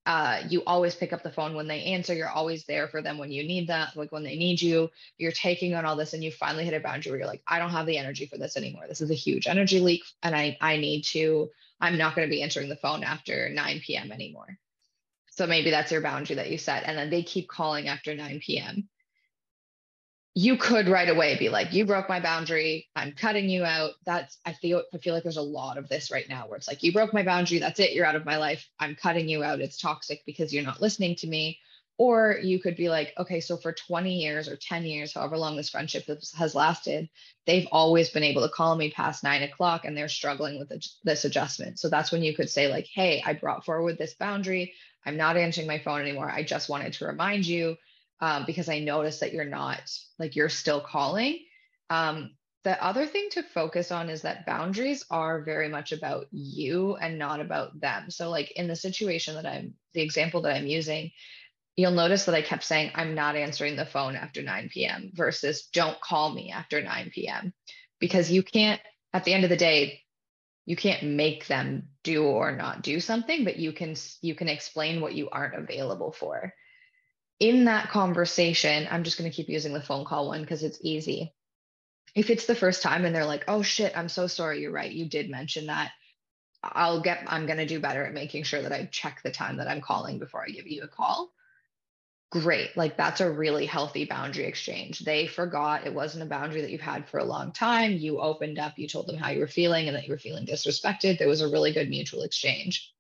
[0.06, 2.14] uh, you always pick up the phone when they answer.
[2.14, 4.90] You're always there for them when you need that, like when they need you.
[5.18, 7.60] You're taking on all this, and you finally hit a boundary where you're like, I
[7.60, 8.86] don't have the energy for this anymore.
[8.88, 11.50] This is a huge energy leak, and I I need to.
[11.80, 14.12] I'm not going to be answering the phone after 9 p.m.
[14.12, 14.58] anymore.
[15.32, 18.40] So maybe that's your boundary that you set, and then they keep calling after 9
[18.46, 18.90] p.m
[20.34, 22.88] you could right away be like you broke my boundary.
[22.96, 23.92] I'm cutting you out.
[24.06, 26.68] That's i feel i feel like there's a lot of this right now where it's
[26.68, 27.60] like you broke my boundary.
[27.60, 27.92] That's it.
[27.92, 28.68] You're out of my life.
[28.80, 29.60] I'm cutting you out.
[29.60, 31.60] It's toxic because you're not listening to me.
[31.98, 35.56] Or you could be like okay so for 20 years or 10 years however long
[35.56, 37.10] this friendship has lasted
[37.46, 40.72] they've always been able to call me past nine o'clock and they're struggling with
[41.04, 41.78] this adjustment.
[41.78, 44.74] So that's when you could say like hey i brought forward this boundary.
[45.06, 46.32] I'm not answering my phone anymore.
[46.32, 47.76] I just wanted to remind you
[48.22, 49.82] um, because I noticed that you're not
[50.20, 51.40] like you're still calling.
[51.90, 52.32] Um,
[52.64, 57.18] the other thing to focus on is that boundaries are very much about you and
[57.18, 58.12] not about them.
[58.12, 61.12] So, like in the situation that I'm, the example that I'm using,
[61.76, 65.12] you'll notice that I kept saying, I'm not answering the phone after 9 p.m.
[65.16, 67.52] versus don't call me after 9 p.m.
[68.00, 68.80] Because you can't,
[69.12, 70.02] at the end of the day,
[70.68, 75.02] you can't make them do or not do something, but you can you can explain
[75.02, 76.54] what you aren't available for
[77.42, 80.78] in that conversation, I'm just going to keep using the phone call one because it's
[80.84, 81.34] easy.
[82.14, 84.92] If it's the first time and they're like, oh shit, I'm so sorry, you're right,
[84.92, 85.92] you did mention that.
[86.64, 89.58] I'll get, I'm going to do better at making sure that I check the time
[89.58, 91.32] that I'm calling before I give you a call.
[92.30, 92.78] Great.
[92.78, 95.00] Like that's a really healthy boundary exchange.
[95.00, 97.94] They forgot it wasn't a boundary that you've had for a long time.
[97.94, 100.46] You opened up, you told them how you were feeling and that you were feeling
[100.46, 101.18] disrespected.
[101.18, 102.94] There was a really good mutual exchange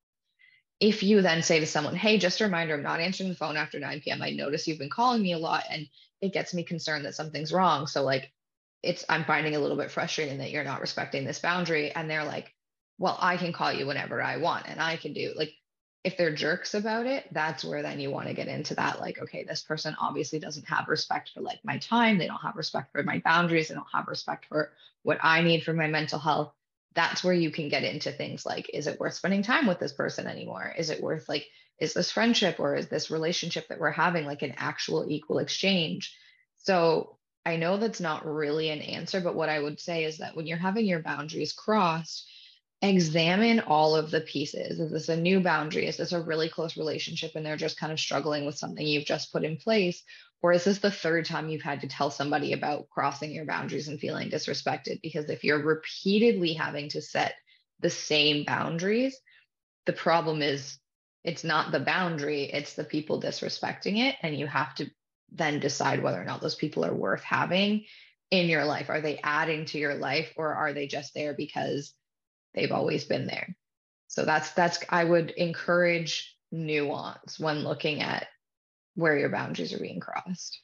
[0.82, 3.56] if you then say to someone, hey, just a reminder, I'm not answering the phone
[3.56, 4.22] after 9 p.m.
[4.22, 5.88] I notice you've been calling me a lot and
[6.22, 7.86] it gets me concerned that something's wrong.
[7.86, 8.32] So like
[8.82, 11.91] it's I'm finding a little bit frustrating that you're not respecting this boundary.
[11.91, 12.56] And they're like,
[12.98, 15.54] well, I can call you whenever I want and I can do like
[16.04, 19.00] if they're jerks about it, that's where then you want to get into that.
[19.00, 22.17] Like, okay, this person obviously doesn't have respect for like my time.
[22.17, 23.67] They don't have respect for my boundaries.
[23.67, 24.72] They don't have respect for
[25.04, 26.54] what I need for my mental health.
[26.93, 29.93] That's where you can get into things like, is it worth spending time with this
[29.93, 30.73] person anymore?
[30.77, 31.47] Is it worth like,
[31.80, 36.15] is this friendship or is this relationship that we're having like an actual equal exchange?
[36.58, 40.36] So I know that's not really an answer, but what I would say is that
[40.36, 42.30] when you're having your boundaries crossed,
[42.82, 44.80] examine all of the pieces.
[44.80, 45.88] Is this a new boundary?
[45.88, 49.06] Is this a really close relationship and they're just kind of struggling with something you've
[49.06, 50.04] just put in place?
[50.41, 53.88] Or is this the third time you've had to tell somebody about crossing your boundaries
[53.88, 55.01] and feeling disrespected?
[55.01, 57.36] Because if you're repeatedly having to set
[57.80, 59.19] the same boundaries,
[59.86, 60.77] the problem is
[61.23, 64.15] it's not the boundary, it's the people disrespecting it.
[64.21, 64.89] And you have to
[65.32, 67.86] then decide whether or not those people are worth having
[68.32, 68.89] in your life.
[68.89, 71.93] Are they adding to your life or are they just there because
[72.54, 73.56] they've always been there
[74.08, 78.27] so that's that's i would encourage nuance when looking at
[78.95, 80.62] where your boundaries are being crossed.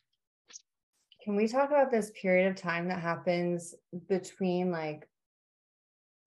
[1.24, 3.76] Can we talk about this period of time that happens
[4.08, 5.08] between like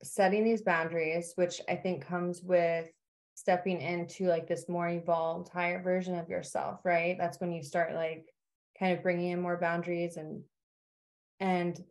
[0.03, 2.87] setting these boundaries which i think comes with
[3.41, 7.17] stepping into like this more evolved higher version of yourself right?
[7.19, 8.27] That's when you start like
[8.79, 10.43] kind of bringing in more boundaries and
[11.41, 11.83] and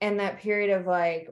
[0.00, 1.28] and that period of like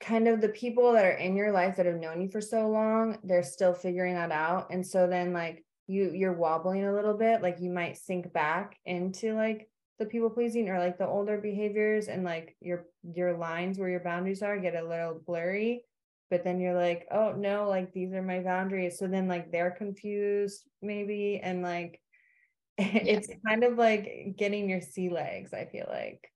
[0.00, 2.68] kind of the people that are in your life that have known you for so
[2.68, 4.68] long they're still figuring that out.
[4.70, 8.78] And so then like you you're wobbling a little bit like you might sink back
[8.86, 13.78] into like the people pleasing or like the older behaviors and like your your lines
[13.78, 15.84] where your boundaries are get a little blurry.
[16.30, 18.98] But then you're like oh no like these are my boundaries.
[18.98, 22.00] So then like they're confused maybe and like
[22.78, 22.86] yeah.
[22.86, 26.30] it's kind of like getting your sea legs i feel like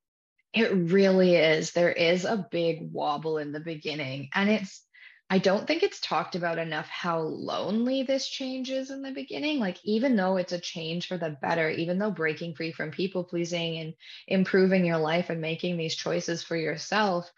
[0.54, 1.72] it really is.
[1.72, 4.28] There is a big wobble in the beginning.
[4.34, 4.82] And it's,
[5.28, 9.58] I don't think it's talked about enough how lonely this change is in the beginning.
[9.58, 13.24] Like, even though it's a change for the better, even though breaking free from people
[13.24, 13.94] pleasing and
[14.28, 17.30] improving your life and making these choices for yourself,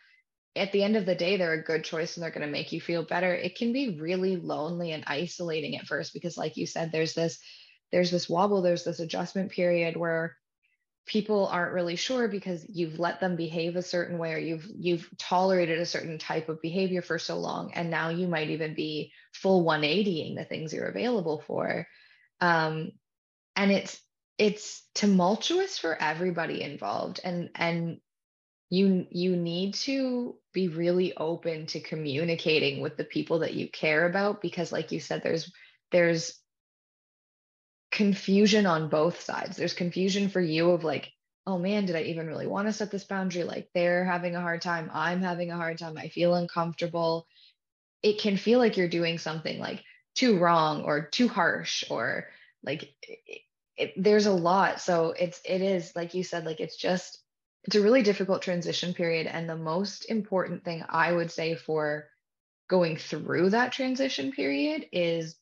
[0.55, 2.73] at the end of the day, they're a good choice and they're going to make
[2.73, 3.35] you feel better.
[3.35, 7.39] It can be really lonely and isolating at first because, like you said, there's this
[7.93, 10.37] there's this wobble there's this adjustment period where
[11.07, 15.09] people aren't really sure because you've let them behave a certain way or you've you've
[15.19, 19.13] tolerated a certain type of behavior for so long and now you might even be
[19.33, 21.87] full 180ing the things you're available for.
[22.41, 22.93] Um,
[23.55, 24.01] and it's
[24.37, 28.01] it's tumultuous for everybody involved and and
[28.69, 34.07] you you need to be really open to communicating with the people that you care
[34.07, 35.53] about because like you said there's
[35.93, 36.39] there's
[37.97, 39.57] confusion on both sides.
[39.57, 41.11] There's confusion for you of like,
[41.47, 43.45] oh man, did I even really want to set this boundary?
[43.45, 44.91] Like they're having a hard time.
[44.93, 45.97] I'm having a hard time.
[45.97, 47.27] I feel uncomfortable.
[48.03, 49.83] It can feel like you're doing something like
[50.15, 52.29] too wrong or too harsh or
[52.63, 53.41] like it,
[53.79, 54.81] it, there's a lot.
[54.81, 57.19] So it's, it is, like you said, like it's just,
[57.65, 59.27] it's a really difficult transition period.
[59.27, 62.09] And the most important thing I would say for
[62.69, 65.37] going through that transition period is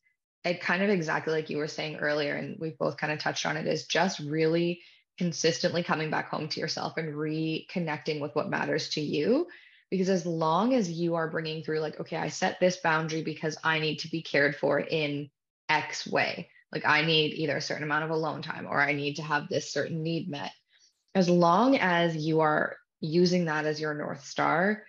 [0.45, 3.47] it kind of exactly like you were saying earlier, and we've both kind of touched
[3.47, 4.83] on it, is just really
[5.17, 9.47] consistently coming back home to yourself and reconnecting with what matters to you.
[9.91, 13.57] Because as long as you are bringing through, like, okay, I set this boundary because
[13.63, 15.31] I need to be cared for in
[15.69, 16.49] X way.
[16.73, 19.49] Like, I need either a certain amount of alone time or I need to have
[19.49, 20.51] this certain need met.
[21.15, 24.83] As long as you are using that as your North Star,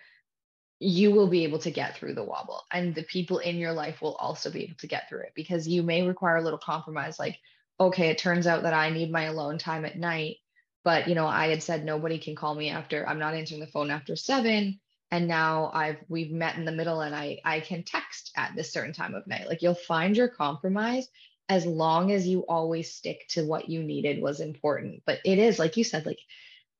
[0.78, 4.02] you will be able to get through the wobble and the people in your life
[4.02, 7.18] will also be able to get through it because you may require a little compromise
[7.18, 7.38] like
[7.80, 10.36] okay it turns out that i need my alone time at night
[10.84, 13.66] but you know i had said nobody can call me after i'm not answering the
[13.66, 14.78] phone after 7
[15.10, 18.72] and now i've we've met in the middle and i i can text at this
[18.72, 19.48] certain time of night.
[19.48, 21.08] Like you'll find your compromise
[21.48, 25.58] as long as you always stick to what you needed was important but it is
[25.58, 26.18] like you said like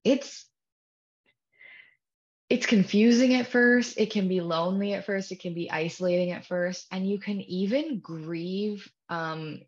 [0.05, 0.47] it's
[2.49, 3.99] it's confusing at first.
[3.99, 5.33] It can be lonely at first.
[5.33, 6.87] It can be isolating at first.
[6.93, 9.63] And you can even grieve um,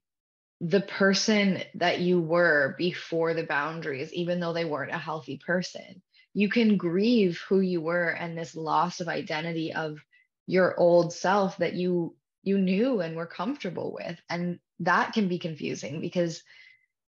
[0.60, 6.02] the person that you were before the boundaries, even though they weren't a healthy person.
[6.34, 9.98] You can grieve who you were and this loss of identity of
[10.46, 15.38] your old self that you you knew and were comfortable with and that can be
[15.38, 16.42] confusing because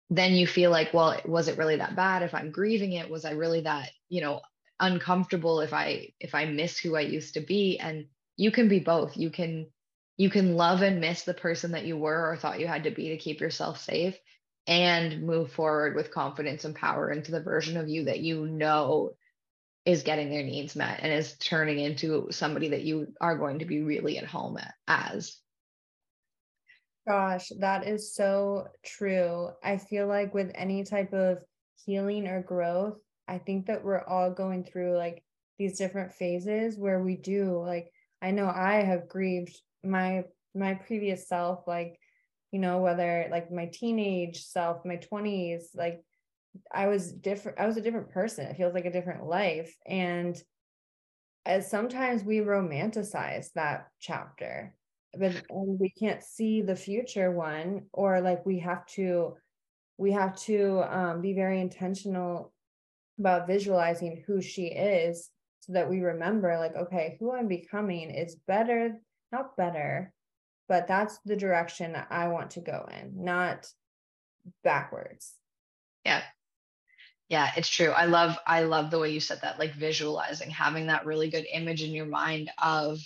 [0.09, 3.25] then you feel like well was it really that bad if i'm grieving it was
[3.25, 4.39] i really that you know
[4.79, 8.05] uncomfortable if i if i miss who i used to be and
[8.37, 9.67] you can be both you can
[10.17, 12.91] you can love and miss the person that you were or thought you had to
[12.91, 14.17] be to keep yourself safe
[14.67, 19.11] and move forward with confidence and power into the version of you that you know
[19.85, 23.65] is getting their needs met and is turning into somebody that you are going to
[23.65, 24.57] be really at home
[24.87, 25.37] as.
[27.07, 29.49] Gosh, that is so true.
[29.63, 31.37] I feel like with any type of
[31.85, 32.97] healing or growth,
[33.27, 35.23] I think that we're all going through like
[35.57, 40.23] these different phases where we do like I know I have grieved my
[40.53, 41.97] my previous self like
[42.51, 46.01] you know whether like my teenage self, my 20s, like
[46.71, 48.45] I was different I was a different person.
[48.47, 50.41] It feels like a different life and
[51.45, 54.73] as sometimes we romanticize that chapter
[55.17, 59.33] but we can't see the future one or like we have to
[59.97, 62.51] we have to um, be very intentional
[63.19, 65.29] about visualizing who she is
[65.61, 68.93] so that we remember like okay who i'm becoming is better
[69.31, 70.13] not better
[70.67, 73.67] but that's the direction i want to go in not
[74.63, 75.33] backwards.
[76.05, 76.21] Yeah.
[77.29, 77.89] Yeah it's true.
[77.89, 81.45] I love i love the way you said that like visualizing having that really good
[81.51, 82.99] image in your mind of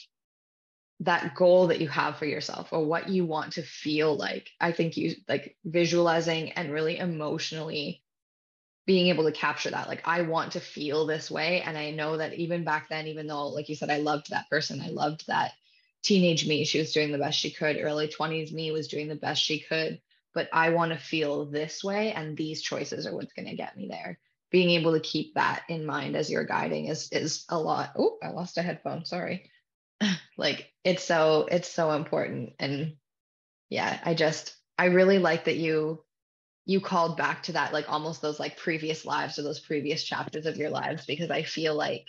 [1.01, 4.49] that goal that you have for yourself or what you want to feel like.
[4.59, 8.03] I think you like visualizing and really emotionally
[8.89, 9.87] being able to capture that.
[9.87, 13.27] Like i want to feel this way and i know that even back then even
[13.27, 15.51] though like you said i loved that person i loved that
[16.01, 17.77] teenage me she was doing the best she could.
[17.79, 20.01] Early 20s me was doing the best she could.
[20.33, 23.77] But i want to feel this way and these choices are what's going to get
[23.77, 24.17] me there.
[24.49, 27.91] Being able to keep that in mind as you're guiding is is a lot.
[27.95, 29.51] Oh i lost a headphone sorry.
[30.35, 32.53] Like it's so it's so important.
[32.57, 32.95] And
[33.69, 36.03] yeah i just i really like that you
[36.69, 40.45] you called back to that like almost those like previous lives or those previous chapters
[40.45, 42.05] of your lives because i feel like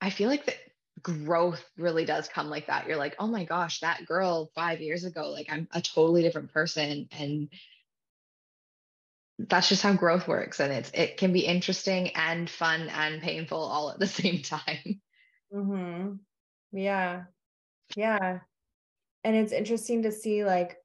[0.00, 0.56] i feel like that
[1.02, 5.04] growth really does come like that you're like oh my gosh that girl 5 years
[5.04, 7.48] ago like i'm a totally different person and
[9.38, 13.58] that's just how growth works and it's it can be interesting and fun and painful
[13.58, 15.00] all at the same time
[15.52, 16.12] mm-hmm.
[16.72, 17.24] Yeah.
[17.96, 18.40] Yeah.
[19.24, 20.78] And it's interesting to see like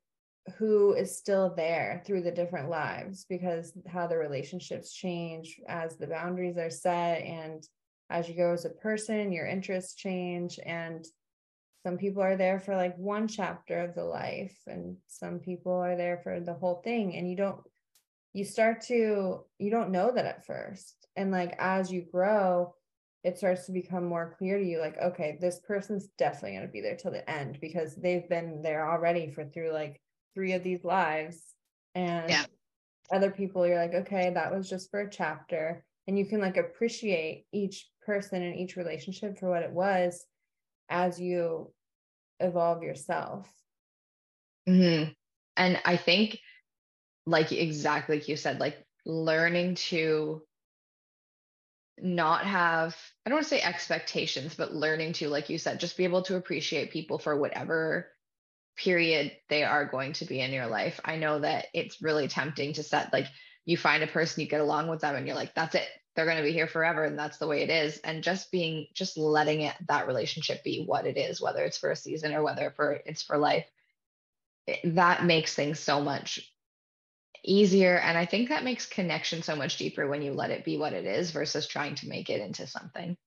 [0.58, 6.08] who is still there through the different lives because how the relationships change as the
[6.08, 7.68] boundaries are set and
[8.10, 10.60] as you go as a person, your interests change.
[10.66, 11.06] And
[11.86, 15.98] some people are there for like one chapter of the life and some people are
[15.98, 17.16] there for the whole thing.
[17.16, 17.60] And you don't
[18.34, 21.08] you start to you don't know that at first.
[21.16, 22.74] And like as you grow
[23.24, 26.72] it starts to become more clear to you like okay this person's definitely going to
[26.72, 30.00] be there till the end because they've been there already for through like
[30.34, 31.42] three of these lives
[31.96, 32.46] and yeah.
[33.12, 36.58] other people you're like okay that was just for a chapter and you can like
[36.58, 40.26] appreciate each person and each relationship for what it was
[40.90, 41.72] as you
[42.40, 43.50] evolve yourself
[44.68, 45.10] mm-hmm.
[45.58, 46.40] and i think
[47.26, 50.42] like exactly like you said like learning to
[52.00, 55.98] not have i don't want to say expectations but learning to like you said just
[55.98, 58.08] be able to appreciate people for whatever
[58.78, 62.74] period they are going to be in your life i know that it's really tempting
[62.74, 63.26] to set like
[63.66, 66.26] you find a person you get along with them and you're like that's it they're
[66.26, 69.18] going to be here forever and that's the way it is and just being just
[69.18, 72.72] letting it that relationship be what it is whether it's for a season or whether
[72.76, 73.66] for it's for life
[74.84, 76.42] that makes things so much
[77.44, 77.98] easier.
[77.98, 80.94] And I think that makes connection so much deeper when you let it be what
[80.94, 83.18] it is versus trying to make it into something.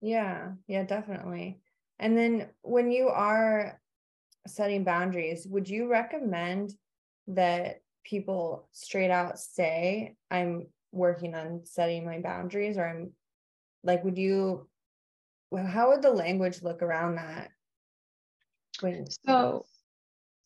[0.00, 1.60] Yeah, yeah, definitely.
[1.98, 3.80] And then when you are
[4.48, 6.72] setting boundaries, would you recommend
[7.28, 13.12] that people straight out say, I'm working on setting my boundaries, or I'm
[13.84, 14.68] like, would you,
[15.54, 17.50] how would the language look around that?
[19.26, 19.64] So,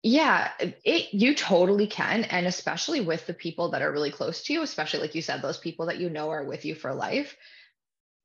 [0.02, 4.52] yeah, it you totally can and especially with the people that are really close to
[4.52, 7.36] you, especially like you said those people that you know are with you for life.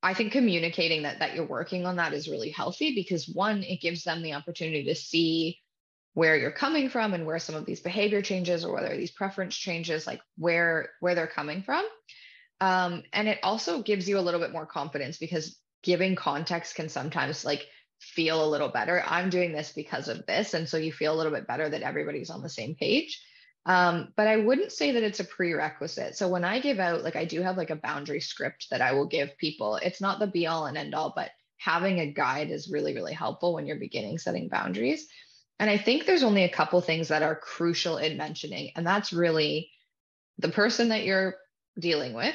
[0.02, 3.80] I think communicating that that you're working on that is really healthy because one it
[3.80, 5.58] gives them the opportunity to see
[6.18, 9.54] where you're coming from and where some of these behavior changes or whether these preference
[9.54, 11.84] changes like where where they're coming from.
[12.60, 16.88] Um, and it also gives you a little bit more confidence because giving context can
[16.88, 17.64] sometimes like
[18.00, 19.00] feel a little better.
[19.06, 20.54] I'm doing this because of this.
[20.54, 23.22] And so you feel a little bit better that everybody's on the same page.
[23.64, 26.16] Um, but I wouldn't say that it's a prerequisite.
[26.16, 28.90] So when I give out, like I do have like a boundary script that I
[28.94, 29.76] will give people.
[29.76, 33.14] It's not the be all and end all, but having a guide is really, really
[33.14, 35.06] helpful when you're beginning setting boundaries.
[35.58, 39.12] And I think there's only a couple things that are crucial in mentioning, and that's
[39.12, 39.70] really
[40.38, 41.34] the person that you're
[41.78, 42.34] dealing with,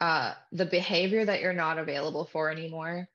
[0.00, 3.08] uh, the behavior that you're not available for anymore,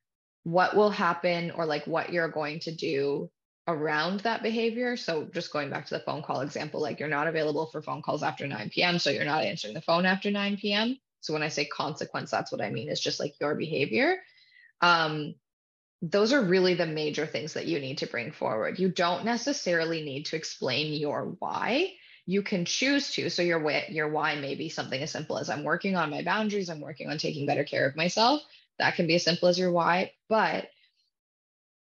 [0.44, 3.30] what will happen or like what you're going to do
[3.68, 4.96] around that behavior.
[4.96, 8.02] So just going back to the phone call example, like you're not available for phone
[8.02, 9.00] calls after 9 p.m.
[9.00, 10.98] So you're not answering the phone after 9 p.m.
[11.22, 14.18] So when I say consequence, that's what I mean is just like your behavior.
[14.82, 15.34] Um,
[16.12, 18.78] those are really the major things that you need to bring forward.
[18.78, 21.93] You don't necessarily need to explain your why.
[22.28, 23.30] You can choose to.
[23.30, 26.22] So your way, your why may be something as simple as I'm working on my
[26.22, 28.41] boundaries, I'm working on taking better care of myself.
[28.78, 30.70] That can be as simple as your why, but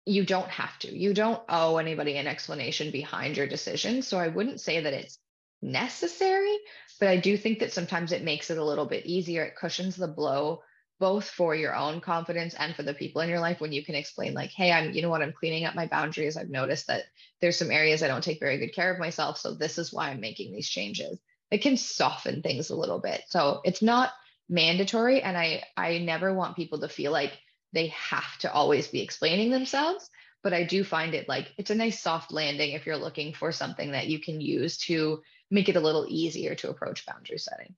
[0.05, 0.93] you don't have to.
[0.93, 4.01] You don't owe anybody an explanation behind your decision.
[4.01, 5.19] So I wouldn't say that it's
[5.61, 6.57] necessary,
[6.99, 9.43] but I do think that sometimes it makes it a little bit easier.
[9.43, 10.63] It cushions the blow
[11.01, 13.95] both for your own confidence and for the people in your life when you can
[13.95, 15.21] explain like hey i'm you know what?
[15.21, 16.37] I'm cleaning up my boundaries.
[16.37, 17.03] I've noticed that
[17.41, 20.09] there's some areas i don't take very good care of myself so this is why
[20.09, 21.19] i'm making these changes.
[21.49, 23.23] It can soften things a little bit.
[23.27, 24.11] So it's not
[24.47, 27.31] mandatory and i i never want people to feel like
[27.73, 30.09] they have to always be explaining themselves
[30.43, 33.53] but i do find it like it's a nice soft landing if you're looking for
[33.53, 35.21] something that you can use to
[35.51, 37.75] make it a little easier to approach boundary setting.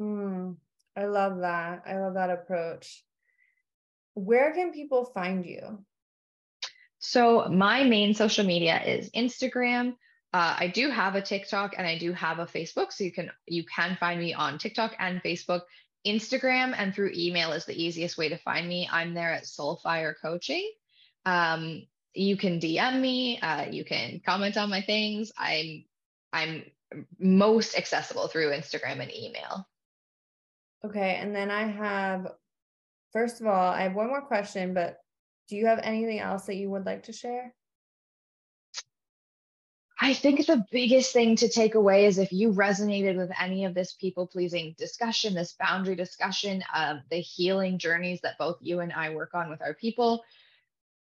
[0.00, 0.56] Mm,
[0.98, 1.84] I love that.
[1.86, 3.04] I love that approach.
[4.14, 5.84] Where can people find you?
[6.98, 9.94] So, my main social media is Instagram.
[10.32, 13.30] Uh, I do have a TikTok and I do have a Facebook, so you can
[13.46, 15.62] you can find me on TikTok and Facebook.
[16.04, 18.88] Instagram and through email is the easiest way to find me.
[18.90, 20.68] I'm there at Solfire Coaching.
[21.24, 23.38] Um, you can DM me.
[23.40, 25.30] Uh, you can comment on my things.
[25.38, 25.84] I'm
[26.32, 26.64] I'm
[27.20, 29.68] most accessible through Instagram and email.
[30.84, 31.16] Okay.
[31.20, 32.32] And then I have,
[33.12, 34.98] first of all, I have one more question, but
[35.48, 37.54] do you have anything else that you would like to share?
[40.00, 43.74] I think the biggest thing to take away is if you resonated with any of
[43.74, 48.92] this people pleasing discussion, this boundary discussion, um, the healing journeys that both you and
[48.92, 50.22] I work on with our people,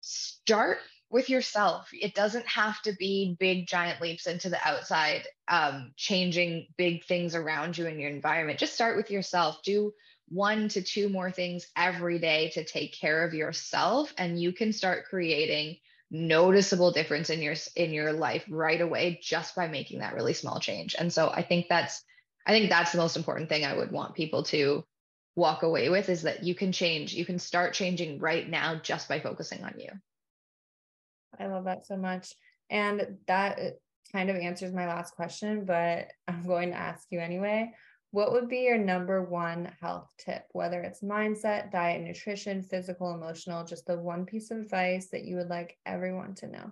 [0.01, 0.79] start
[1.09, 1.89] with yourself.
[1.91, 7.35] It doesn't have to be big, giant leaps into the outside, um, changing big things
[7.35, 8.59] around you in your environment.
[8.59, 9.61] Just start with yourself.
[9.63, 9.93] Do
[10.27, 14.71] one to two more things every day to take care of yourself, and you can
[14.71, 15.77] start creating
[16.11, 20.59] noticeable difference in your in your life right away just by making that really small
[20.59, 20.95] change.
[20.97, 22.03] And so I think that's
[22.45, 24.83] I think that's the most important thing I would want people to
[25.35, 27.13] walk away with is that you can change.
[27.13, 29.89] You can start changing right now just by focusing on you.
[31.37, 32.33] I love that so much.
[32.69, 33.69] And that uh,
[34.11, 37.73] kind of answers my last question, but I'm going to ask you anyway.
[38.11, 43.63] What would be your number one health tip, whether it's mindset, diet, nutrition, physical, emotional,
[43.63, 46.71] just the one piece of advice that you would like everyone to know?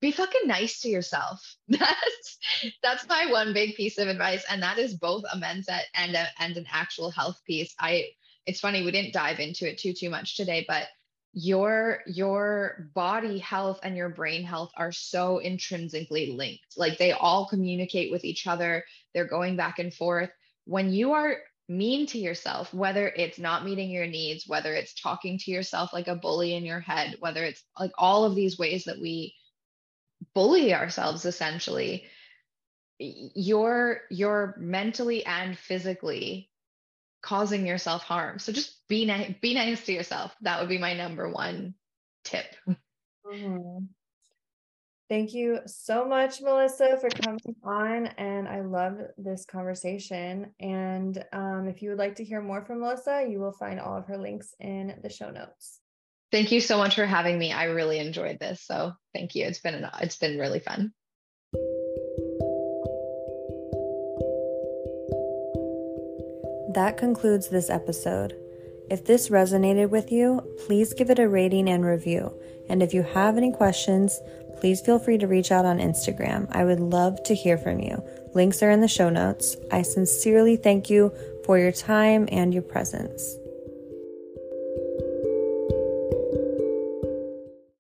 [0.00, 1.56] Be fucking nice to yourself.
[1.68, 2.38] That's
[2.82, 6.26] that's my one big piece of advice, and that is both a mindset and a,
[6.38, 7.74] and an actual health piece.
[7.80, 8.04] I
[8.46, 10.86] it's funny we didn't dive into it too too much today, but
[11.38, 16.64] your your body health and your brain health are so intrinsically linked.
[16.78, 18.82] Like they all communicate with each other.
[19.12, 20.30] They're going back and forth.
[20.64, 21.36] When you are
[21.68, 26.06] mean to yourself whether it's not meeting your needs whether it's talking to yourself like
[26.06, 29.34] a bully in your head whether it's like all of these ways that we
[30.32, 32.04] bully ourselves essentially
[33.00, 36.48] you're you're mentally and physically
[37.26, 38.38] causing yourself harm.
[38.38, 40.32] So just be nice, be nice to yourself.
[40.42, 41.74] That would be my number one
[42.24, 42.46] tip.
[43.26, 43.86] Mm-hmm.
[45.08, 48.06] Thank you so much, Melissa, for coming on.
[48.06, 50.52] And I love this conversation.
[50.60, 53.96] And um, if you would like to hear more from Melissa, you will find all
[53.96, 55.80] of her links in the show notes.
[56.30, 57.52] Thank you so much for having me.
[57.52, 58.62] I really enjoyed this.
[58.62, 59.46] So thank you.
[59.46, 60.92] It's been an, it's been really fun.
[66.76, 68.36] That concludes this episode.
[68.90, 72.32] If this resonated with you, please give it a rating and review.
[72.68, 74.20] And if you have any questions,
[74.60, 76.46] please feel free to reach out on Instagram.
[76.50, 78.04] I would love to hear from you.
[78.34, 79.56] Links are in the show notes.
[79.72, 81.12] I sincerely thank you
[81.46, 83.36] for your time and your presence.